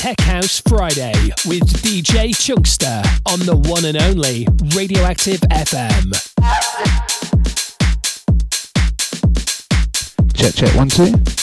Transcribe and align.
Tech 0.00 0.18
House 0.22 0.62
Friday 0.66 1.12
with 1.46 1.62
DJ 1.82 2.30
Chunkster 2.34 3.02
on 3.30 3.38
the 3.40 3.54
one 3.54 3.84
and 3.84 4.00
only 4.00 4.46
Radioactive 4.74 5.40
FM. 5.50 6.16
Check, 10.32 10.54
check, 10.54 10.74
one, 10.74 10.88
two. 10.88 11.39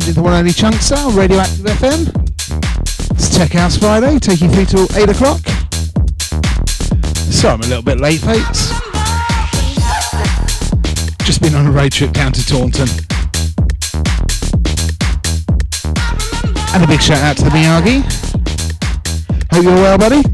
Tuned 0.00 0.08
in 0.08 0.14
to 0.14 0.22
one 0.22 0.32
only 0.32 0.50
Chunkster 0.50 0.96
Radioactive 1.16 1.64
FM. 1.66 3.10
It's 3.12 3.28
Tech 3.36 3.52
House 3.52 3.76
Friday, 3.76 4.18
taking 4.18 4.50
you 4.50 4.64
through 4.64 4.86
till 4.86 4.98
8 4.98 5.08
o'clock. 5.10 5.38
So 7.30 7.50
I'm 7.50 7.60
a 7.60 7.66
little 7.66 7.82
bit 7.82 8.00
late, 8.00 8.18
folks. 8.18 8.70
Just 11.24 11.40
been 11.40 11.54
on 11.54 11.66
a 11.66 11.70
road 11.70 11.92
trip 11.92 12.10
down 12.10 12.32
to 12.32 12.44
Taunton. 12.44 12.88
And 16.74 16.82
a 16.82 16.88
big 16.88 17.00
shout 17.00 17.22
out 17.22 17.36
to 17.36 17.44
the 17.44 17.50
Miyagi. 17.50 18.02
Hope 19.52 19.62
you're 19.62 19.74
well, 19.74 19.96
buddy. 19.96 20.33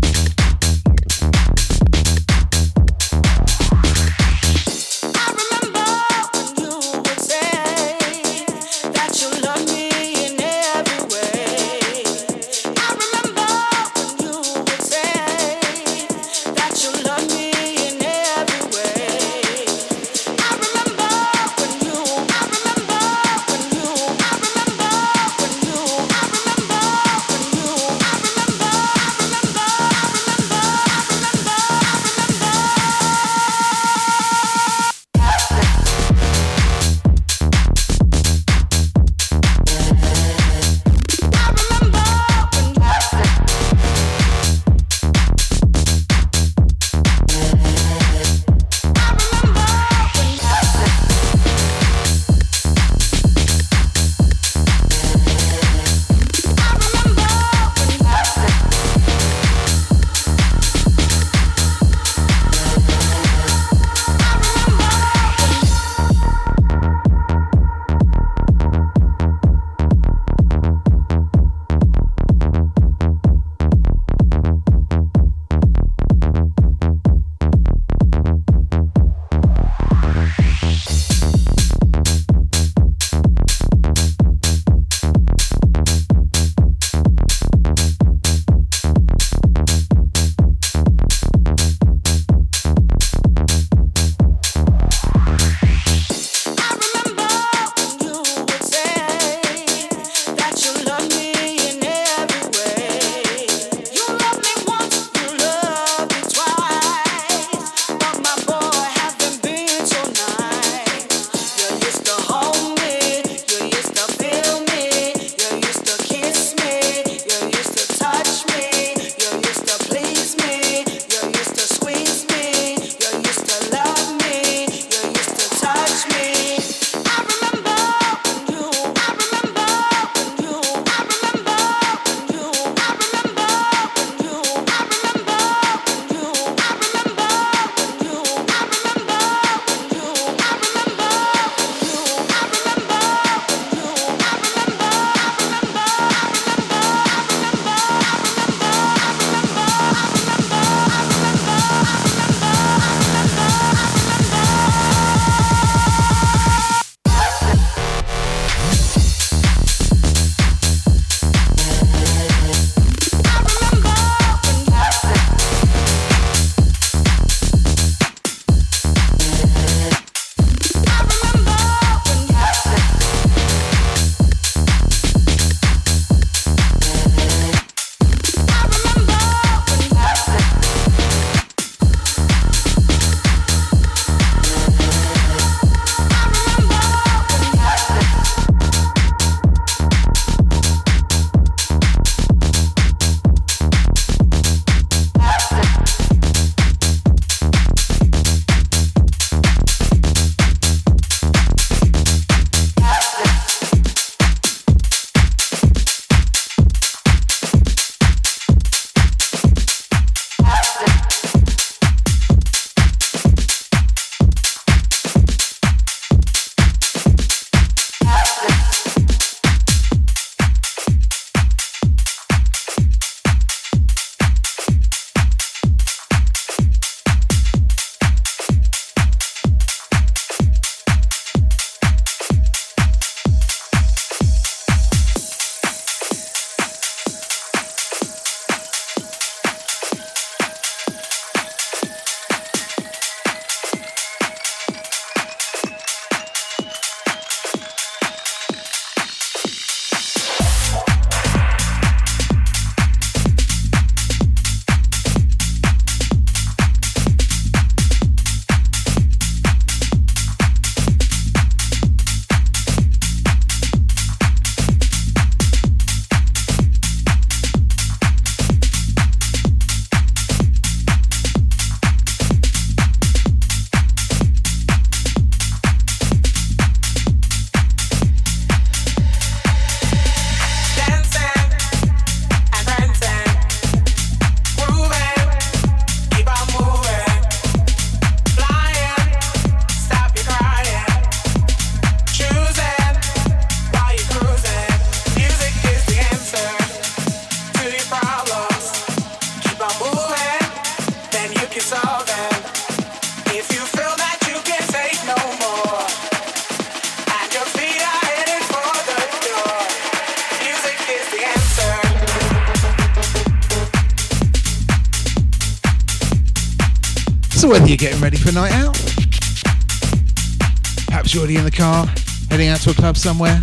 Somewhere, 323.00 323.40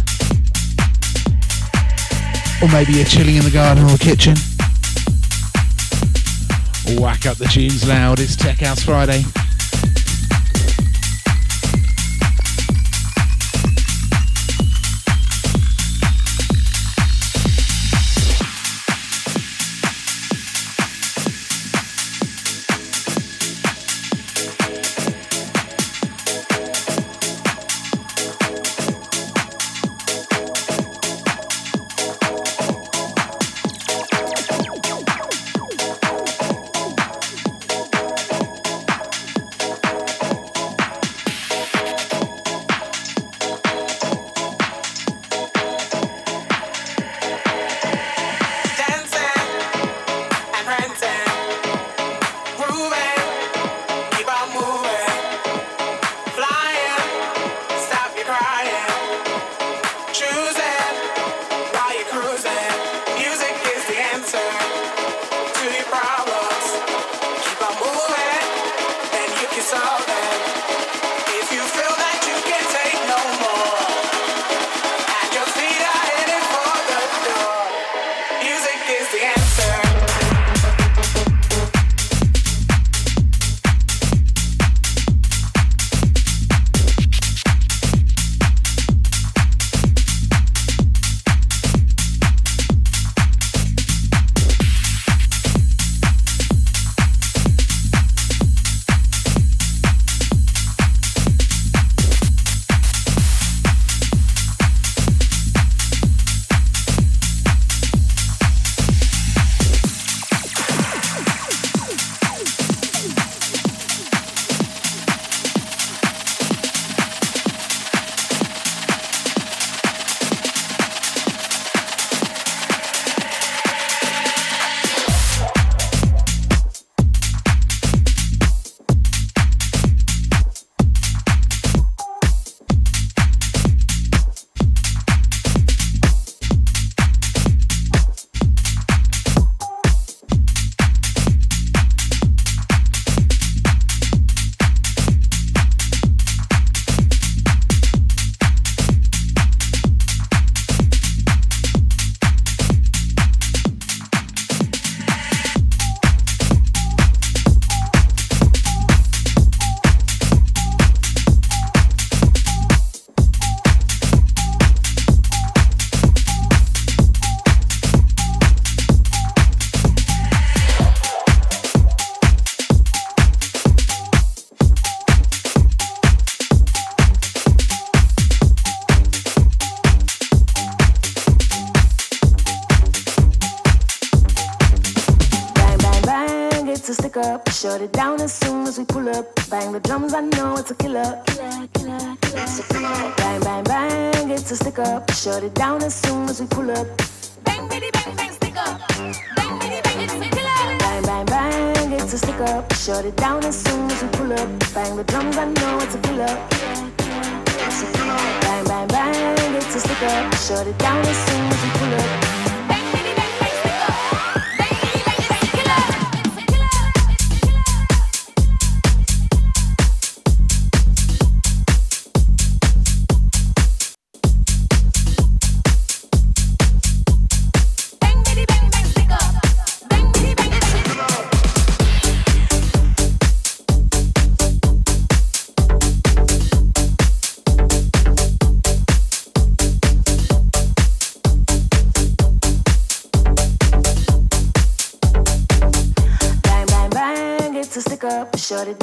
or 2.62 2.70
maybe 2.70 2.94
you're 2.94 3.06
chilling 3.06 3.38
in 3.38 3.44
the 3.44 3.50
garden 3.50 3.84
or 3.86 3.90
the 3.90 3.98
kitchen. 3.98 4.36
Whack 7.02 7.26
up 7.26 7.38
the 7.38 7.46
tunes 7.46 7.88
loud, 7.88 8.20
it's 8.20 8.36
Tech 8.36 8.60
House 8.60 8.84
Friday. 8.84 9.24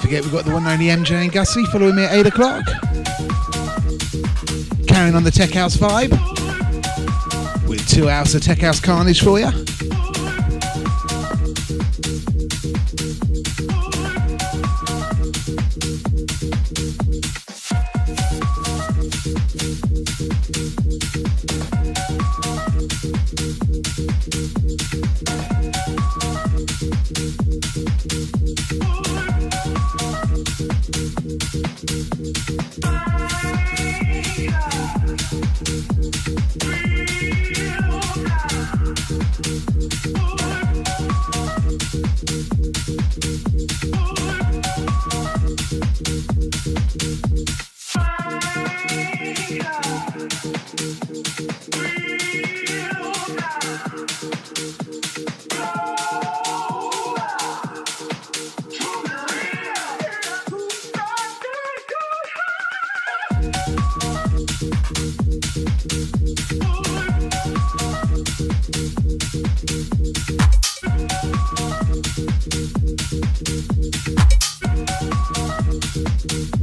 Don't 0.00 0.08
forget, 0.08 0.22
we've 0.22 0.32
got 0.32 0.44
the 0.46 0.52
one 0.52 0.66
and 0.66 0.80
only 0.80 0.86
MJ 0.86 1.22
and 1.22 1.30
Gussie 1.30 1.64
following 1.66 1.94
me 1.94 2.04
at 2.04 2.12
8 2.12 2.26
o'clock. 2.26 2.64
Carrying 4.86 5.14
on 5.14 5.24
the 5.24 5.30
Tech 5.30 5.50
House 5.50 5.76
vibe 5.76 6.10
with 7.68 7.86
two 7.86 8.08
hours 8.08 8.34
of 8.34 8.42
Tech 8.42 8.58
House 8.60 8.80
Carnage 8.80 9.22
for 9.22 9.38
you. 9.38 9.50
thank 74.86 76.54
you 76.54 76.59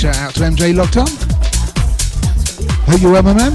shout 0.00 0.16
out 0.16 0.32
to 0.32 0.40
MJ 0.40 0.74
logged 0.74 0.96
on. 0.96 1.06
Hope 2.88 3.02
you're 3.02 3.12
well, 3.12 3.22
my 3.22 3.34
man. 3.34 3.52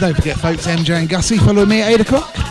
Don't 0.00 0.16
forget, 0.16 0.36
folks, 0.38 0.66
MJ 0.66 0.98
and 0.98 1.08
Gussie 1.08 1.38
follow 1.38 1.64
me 1.64 1.82
at 1.82 1.92
8 1.92 2.00
o'clock. 2.00 2.41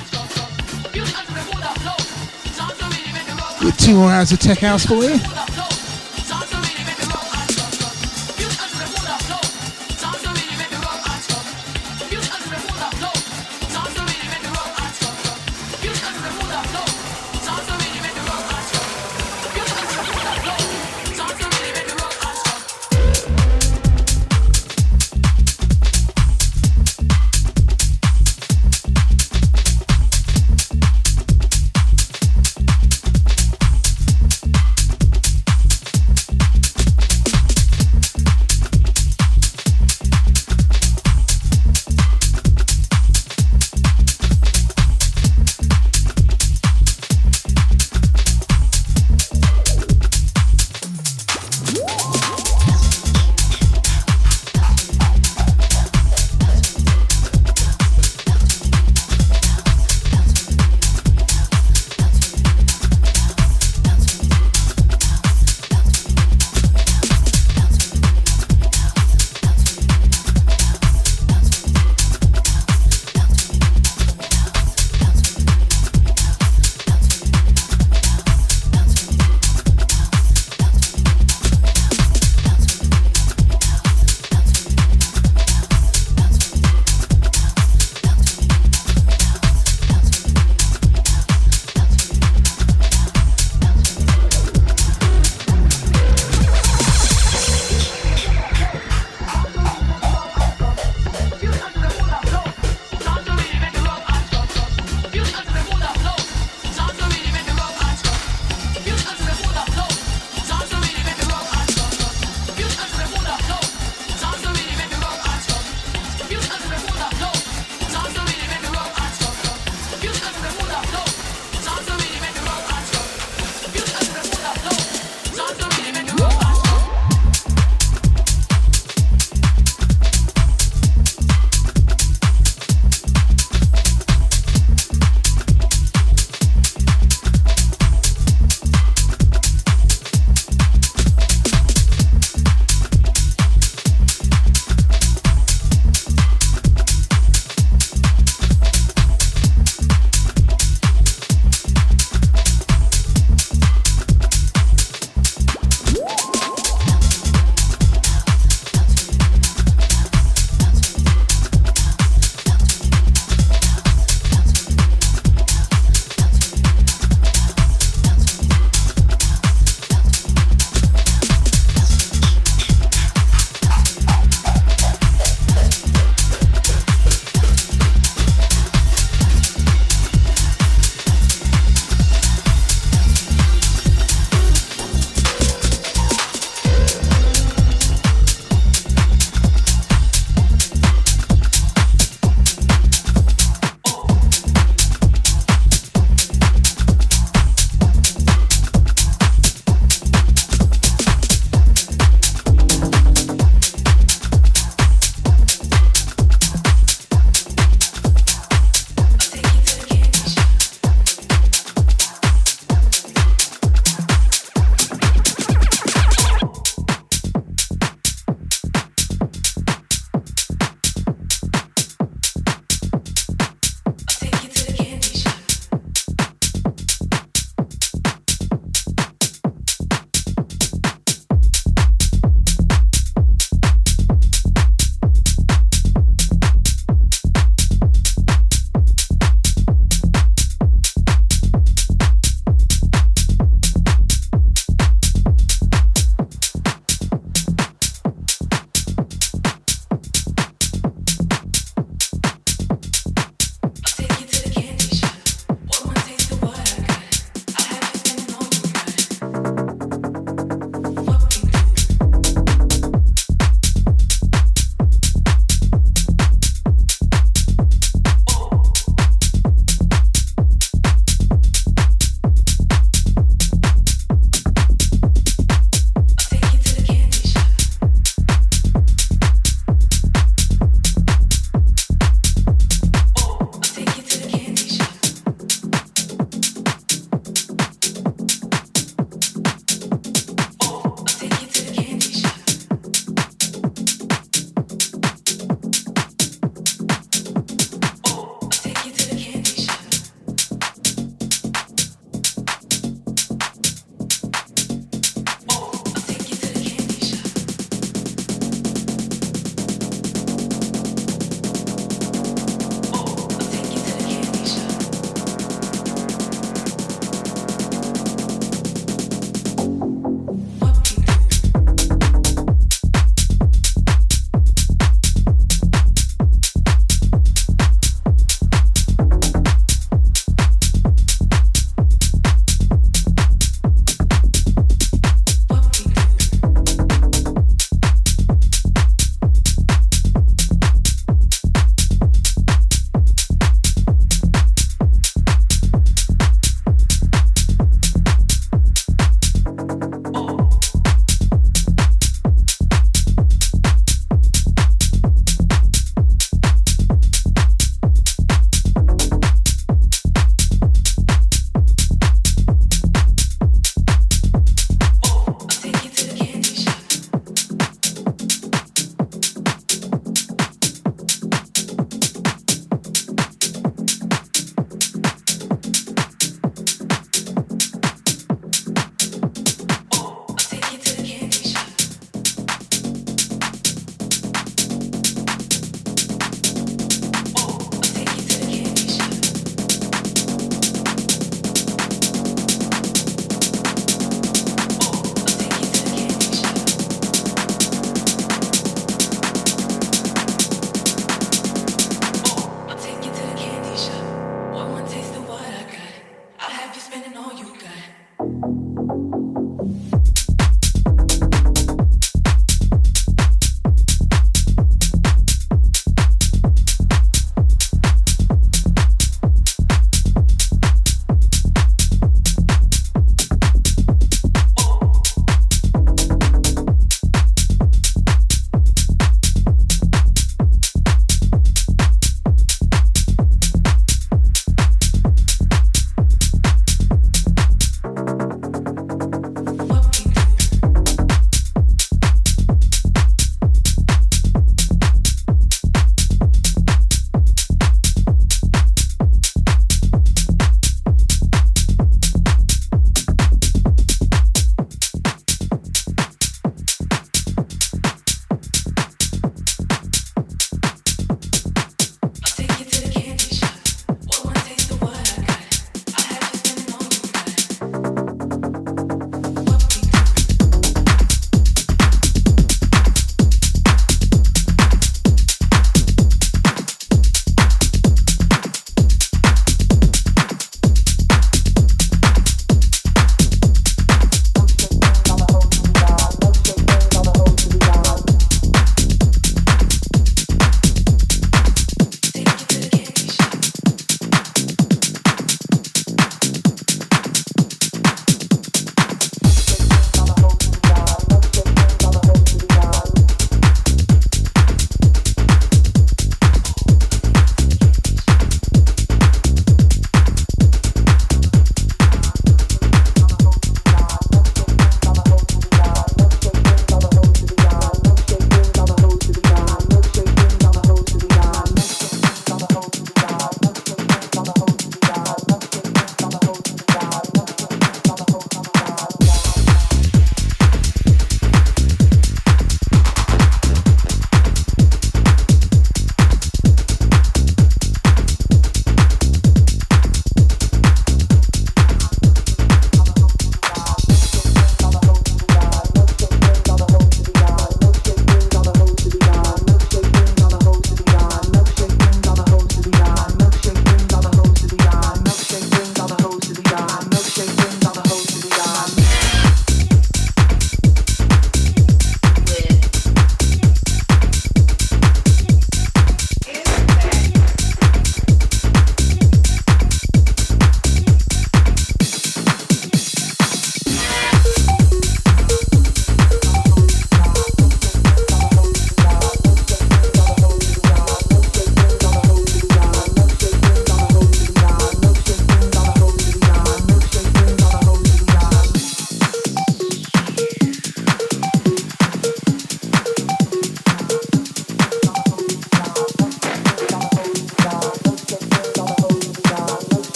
Two 3.82 3.96
more 3.96 4.12
hours 4.12 4.32
of 4.32 4.38
tech 4.38 4.60
house 4.60 4.86
for 4.86 5.04
you. 5.04 5.41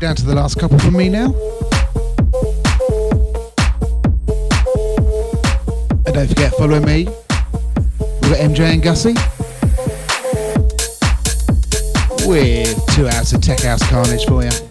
Down 0.00 0.14
to 0.14 0.24
the 0.24 0.34
last 0.34 0.58
couple 0.58 0.78
from 0.78 0.96
me 0.96 1.08
now. 1.08 1.34
And 6.06 6.14
don't 6.14 6.28
forget, 6.28 6.52
follow 6.54 6.78
me. 6.80 7.06
We've 7.98 8.30
got 8.30 8.38
MJ 8.38 8.60
and 8.60 8.82
Gussie. 8.82 9.14
With 12.28 12.94
two 12.94 13.08
hours 13.08 13.32
of 13.32 13.40
Tech 13.40 13.60
House 13.60 13.82
Carnage 13.88 14.24
for 14.26 14.44
you. 14.44 14.67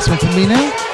last 0.00 0.08
one 0.08 0.18
from 0.18 0.34
me 0.34 0.46
now. 0.46 0.89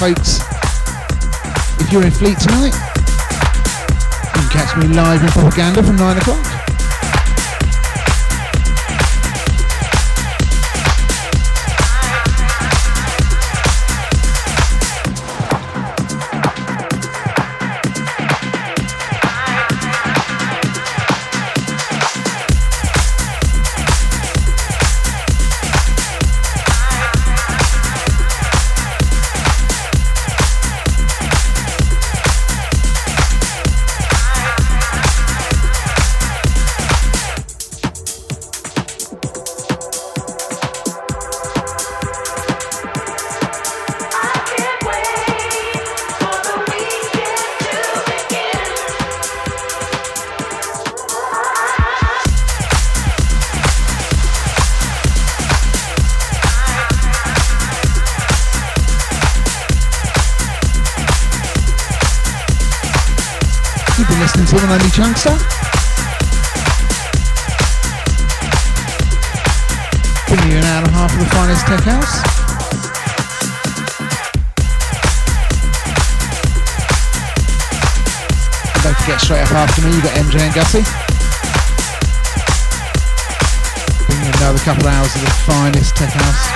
Folks, 0.00 0.40
if 1.78 1.92
you're 1.92 2.02
in 2.02 2.10
Fleet 2.10 2.38
tonight, 2.38 2.72
you 4.24 4.32
can 4.32 4.48
catch 4.48 4.74
me 4.78 4.88
live 4.94 5.22
in 5.22 5.28
propaganda 5.28 5.82
from 5.82 5.96
9 5.96 6.16
o'clock. 6.16 6.59
Chunkster. 65.20 65.36
Bringing 70.28 70.50
you 70.50 70.56
an 70.56 70.64
hour 70.64 70.78
and 70.78 70.86
a 70.86 70.90
half 70.92 71.12
of 71.12 71.18
the 71.18 71.26
finest 71.26 71.66
tech 71.66 71.80
house. 71.80 72.14
And 78.72 78.82
don't 78.82 78.96
forget, 78.96 79.20
straight 79.20 79.42
up 79.42 79.52
after 79.52 79.82
me, 79.82 79.92
you've 79.92 80.04
got 80.04 80.16
MJ 80.16 80.40
and 80.40 80.54
Gussie. 80.54 80.84
Bringing 84.06 84.24
you 84.24 84.32
another 84.38 84.58
couple 84.60 84.86
of 84.86 84.92
hours 84.94 85.14
of 85.14 85.20
the 85.20 85.30
finest 85.44 85.96
tech 85.96 86.12
house. 86.14 86.48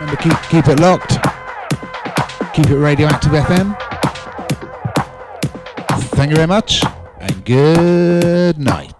Remember, 0.00 0.16
keep, 0.16 0.36
keep 0.50 0.66
it 0.66 0.80
locked. 0.80 1.18
Keep 2.52 2.70
it 2.70 2.78
radioactive 2.78 3.30
FM. 3.30 3.85
Thank 6.26 6.34
you 6.34 6.38
very 6.38 6.48
much 6.48 6.82
and 7.20 7.44
good 7.44 8.58
night. 8.58 8.95